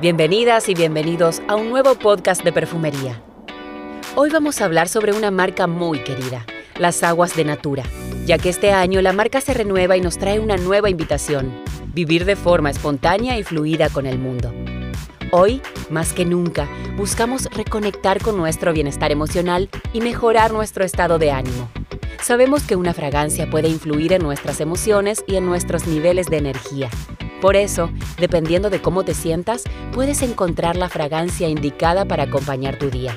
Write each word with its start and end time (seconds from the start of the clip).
Bienvenidas 0.00 0.68
y 0.68 0.74
bienvenidos 0.74 1.42
a 1.48 1.54
un 1.56 1.70
nuevo 1.70 1.94
podcast 1.94 2.42
de 2.42 2.52
perfumería. 2.52 3.22
Hoy 4.16 4.30
vamos 4.30 4.60
a 4.60 4.64
hablar 4.64 4.88
sobre 4.88 5.12
una 5.12 5.30
marca 5.30 5.66
muy 5.66 6.00
querida, 6.00 6.44
las 6.78 7.02
aguas 7.02 7.36
de 7.36 7.44
Natura, 7.44 7.84
ya 8.26 8.38
que 8.38 8.48
este 8.48 8.72
año 8.72 9.00
la 9.00 9.12
marca 9.12 9.40
se 9.40 9.54
renueva 9.54 9.96
y 9.96 10.00
nos 10.00 10.18
trae 10.18 10.40
una 10.40 10.56
nueva 10.56 10.90
invitación, 10.90 11.52
vivir 11.94 12.24
de 12.24 12.36
forma 12.36 12.70
espontánea 12.70 13.38
y 13.38 13.44
fluida 13.44 13.88
con 13.88 14.06
el 14.06 14.18
mundo. 14.18 14.52
Hoy, 15.30 15.62
más 15.88 16.12
que 16.12 16.24
nunca, 16.24 16.68
buscamos 16.96 17.46
reconectar 17.46 18.20
con 18.20 18.36
nuestro 18.36 18.72
bienestar 18.72 19.12
emocional 19.12 19.70
y 19.92 20.00
mejorar 20.00 20.52
nuestro 20.52 20.84
estado 20.84 21.18
de 21.18 21.30
ánimo. 21.30 21.70
Sabemos 22.22 22.62
que 22.62 22.76
una 22.76 22.94
fragancia 22.94 23.50
puede 23.50 23.68
influir 23.68 24.12
en 24.12 24.22
nuestras 24.22 24.60
emociones 24.60 25.24
y 25.26 25.36
en 25.36 25.46
nuestros 25.46 25.86
niveles 25.86 26.26
de 26.26 26.36
energía. 26.36 26.90
Por 27.42 27.56
eso, 27.56 27.90
dependiendo 28.18 28.70
de 28.70 28.80
cómo 28.80 29.04
te 29.04 29.14
sientas, 29.14 29.64
puedes 29.92 30.22
encontrar 30.22 30.76
la 30.76 30.88
fragancia 30.88 31.48
indicada 31.48 32.04
para 32.04 32.22
acompañar 32.22 32.78
tu 32.78 32.88
día. 32.88 33.16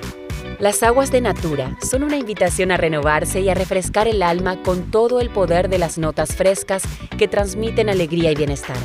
Las 0.57 0.81
aguas 0.81 1.11
de 1.11 1.21
Natura 1.21 1.77
son 1.87 2.01
una 2.03 2.17
invitación 2.17 2.71
a 2.71 2.77
renovarse 2.77 3.41
y 3.41 3.49
a 3.49 3.53
refrescar 3.53 4.07
el 4.07 4.23
alma 4.23 4.63
con 4.63 4.89
todo 4.89 5.21
el 5.21 5.29
poder 5.29 5.69
de 5.69 5.77
las 5.77 5.99
notas 5.99 6.35
frescas 6.35 6.81
que 7.19 7.27
transmiten 7.27 7.87
alegría 7.87 8.31
y 8.31 8.35
bienestar. 8.35 8.77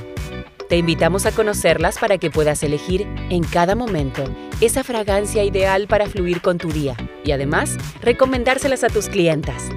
Te 0.68 0.76
invitamos 0.76 1.24
a 1.24 1.32
conocerlas 1.32 1.98
para 1.98 2.18
que 2.18 2.30
puedas 2.30 2.62
elegir 2.62 3.06
en 3.30 3.42
cada 3.42 3.74
momento 3.74 4.22
esa 4.60 4.84
fragancia 4.84 5.42
ideal 5.42 5.86
para 5.86 6.04
fluir 6.04 6.42
con 6.42 6.58
tu 6.58 6.68
día 6.68 6.96
y 7.24 7.32
además 7.32 7.78
recomendárselas 8.02 8.84
a 8.84 8.88
tus 8.88 9.08
clientas. 9.08 9.70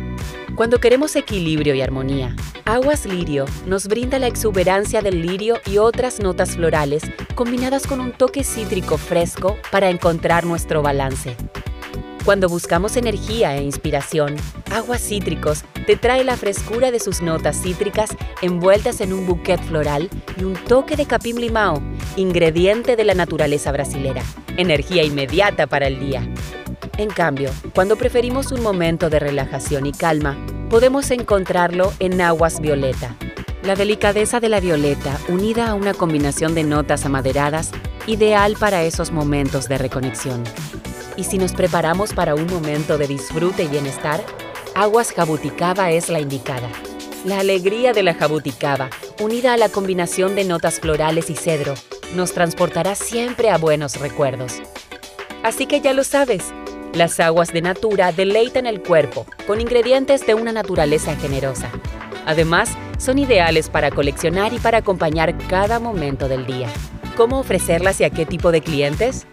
Cuando 0.56 0.80
queremos 0.80 1.16
equilibrio 1.16 1.74
y 1.74 1.82
armonía, 1.82 2.36
Aguas 2.66 3.08
Lirio 3.08 3.46
nos 3.66 3.88
brinda 3.88 4.20
la 4.20 4.28
exuberancia 4.28 5.02
del 5.02 5.26
lirio 5.26 5.60
y 5.66 5.80
otras 5.80 6.20
notas 6.20 6.56
florales 6.56 7.02
combinadas 7.34 7.88
con 7.88 8.00
un 8.00 8.12
toque 8.12 8.44
cítrico 8.44 9.00
fresco 9.00 9.58
para 9.72 9.90
encontrar 9.90 10.46
nuestro 10.46 10.84
balance. 10.84 11.36
Cuando 12.24 12.50
buscamos 12.50 12.98
energía 12.98 13.58
e 13.58 13.64
inspiración, 13.64 14.36
Aguas 14.72 15.02
Cítricos 15.02 15.64
te 15.88 15.98
trae 15.98 16.24
la 16.24 16.38
frescura 16.38 16.92
de 16.92 17.00
sus 17.00 17.24
notas 17.24 17.60
cítricas 17.60 18.12
envueltas 18.44 19.02
en 19.02 19.12
un 19.12 19.26
bouquet 19.26 19.60
floral 19.60 20.08
y 20.40 20.44
un 20.44 20.54
toque 20.54 20.96
de 20.96 21.08
capim 21.08 21.38
limao, 21.38 21.82
ingrediente 22.16 22.96
de 22.96 23.04
la 23.04 23.16
naturaleza 23.16 23.72
brasilera. 23.72 24.22
Energía 24.56 25.04
inmediata 25.04 25.66
para 25.66 25.88
el 25.88 26.00
día. 26.00 26.22
En 26.98 27.10
cambio, 27.10 27.50
cuando 27.74 27.96
preferimos 27.96 28.52
un 28.52 28.62
momento 28.62 29.10
de 29.10 29.20
relajación 29.20 29.88
y 29.88 29.92
calma, 29.92 30.38
podemos 30.70 31.10
encontrarlo 31.10 31.92
en 31.98 32.22
aguas 32.22 32.60
violeta. 32.60 33.16
La 33.64 33.76
delicadeza 33.76 34.40
de 34.40 34.50
la 34.50 34.60
violeta, 34.60 35.18
unida 35.28 35.70
a 35.70 35.74
una 35.74 35.96
combinación 35.96 36.54
de 36.54 36.64
notas 36.64 37.06
amaderadas, 37.06 37.72
ideal 38.06 38.56
para 38.60 38.84
esos 38.84 39.12
momentos 39.12 39.68
de 39.68 39.80
reconexión. 39.80 40.44
Y 41.18 41.24
si 41.24 41.40
nos 41.40 41.54
preparamos 41.54 42.14
para 42.14 42.36
un 42.36 42.46
momento 42.46 43.00
de 43.00 43.08
disfrute 43.08 43.64
y 43.64 43.68
bienestar, 43.68 44.24
Aguas 44.76 45.14
Jabuticaba 45.14 45.90
es 45.90 46.10
la 46.10 46.20
indicada. 46.20 46.70
La 47.26 47.40
alegría 47.40 47.94
de 47.94 48.04
la 48.04 48.14
jabuticaba, 48.14 48.90
unida 49.20 49.54
a 49.54 49.58
la 49.58 49.70
combinación 49.70 50.36
de 50.36 50.44
notas 50.44 50.80
florales 50.80 51.32
y 51.32 51.36
cedro, 51.36 51.74
nos 52.16 52.34
transportará 52.34 52.94
siempre 52.94 53.50
a 53.50 53.58
buenos 53.58 54.00
recuerdos. 54.00 54.62
Así 55.44 55.66
que 55.66 55.82
ya 55.82 55.94
lo 55.94 56.04
sabes, 56.04 56.54
las 56.94 57.20
aguas 57.20 57.52
de 57.52 57.62
Natura 57.62 58.12
deleitan 58.12 58.68
el 58.68 58.82
cuerpo 58.82 59.26
con 59.48 59.60
ingredientes 59.60 60.26
de 60.26 60.36
una 60.36 60.52
naturaleza 60.52 61.16
generosa. 61.16 61.70
Además, 62.26 62.70
son 62.98 63.18
ideales 63.20 63.70
para 63.70 63.92
coleccionar 63.92 64.54
y 64.54 64.60
para 64.60 64.80
acompañar 64.80 65.36
cada 65.48 65.80
momento 65.80 66.28
del 66.28 66.46
día. 66.46 66.70
¿Cómo 67.18 67.40
ofrecerlas 67.40 68.00
y 68.00 68.04
a 68.04 68.10
qué 68.10 68.26
tipo 68.26 68.52
de 68.52 68.62
clientes? 68.62 69.26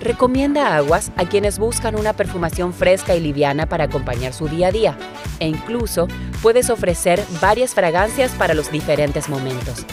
Recomienda 0.00 0.76
aguas 0.76 1.12
a 1.16 1.26
quienes 1.26 1.58
buscan 1.58 1.94
una 1.94 2.14
perfumación 2.14 2.72
fresca 2.72 3.14
y 3.14 3.20
liviana 3.20 3.66
para 3.66 3.84
acompañar 3.84 4.32
su 4.32 4.48
día 4.48 4.68
a 4.68 4.72
día, 4.72 4.98
e 5.40 5.46
incluso 5.46 6.08
puedes 6.40 6.70
ofrecer 6.70 7.22
varias 7.40 7.74
fragancias 7.74 8.32
para 8.32 8.54
los 8.54 8.72
diferentes 8.72 9.28
momentos. 9.28 9.84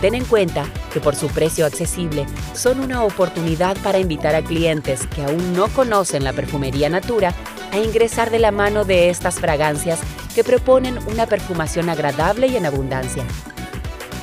Ten 0.00 0.14
en 0.14 0.24
cuenta 0.24 0.66
que 0.90 1.00
por 1.00 1.16
su 1.16 1.28
precio 1.28 1.66
accesible 1.66 2.26
son 2.54 2.80
una 2.80 3.04
oportunidad 3.04 3.76
para 3.78 3.98
invitar 3.98 4.34
a 4.34 4.42
clientes 4.42 5.06
que 5.06 5.22
aún 5.22 5.52
no 5.52 5.68
conocen 5.68 6.24
la 6.24 6.32
perfumería 6.32 6.88
Natura 6.88 7.34
a 7.72 7.78
ingresar 7.78 8.30
de 8.30 8.38
la 8.38 8.50
mano 8.50 8.84
de 8.84 9.10
estas 9.10 9.36
fragancias 9.36 10.00
que 10.34 10.44
proponen 10.44 10.98
una 11.08 11.26
perfumación 11.26 11.88
agradable 11.88 12.48
y 12.48 12.56
en 12.56 12.66
abundancia. 12.66 13.24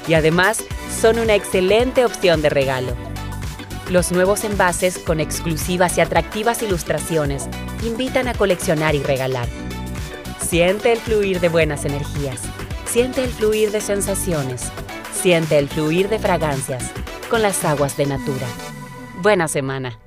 Y 0.07 0.13
además 0.13 0.63
son 1.01 1.19
una 1.19 1.35
excelente 1.35 2.05
opción 2.05 2.41
de 2.41 2.49
regalo. 2.49 2.93
Los 3.89 4.11
nuevos 4.11 4.43
envases 4.43 4.97
con 4.97 5.19
exclusivas 5.19 5.97
y 5.97 6.01
atractivas 6.01 6.61
ilustraciones 6.61 7.47
invitan 7.83 8.27
a 8.27 8.33
coleccionar 8.33 8.95
y 8.95 9.03
regalar. 9.03 9.47
Siente 10.45 10.91
el 10.91 10.99
fluir 10.99 11.39
de 11.39 11.49
buenas 11.49 11.85
energías. 11.85 12.41
Siente 12.85 13.23
el 13.23 13.29
fluir 13.29 13.71
de 13.71 13.81
sensaciones 13.81 14.71
Siente 15.27 15.59
el 15.59 15.67
fluir 15.67 16.07
de 16.07 16.19
fragancias 16.19 16.89
con 17.29 17.41
las 17.41 17.65
aguas 17.65 17.97
de 17.97 18.05
Natura. 18.05 18.47
Buena 19.21 19.49
semana. 19.49 19.99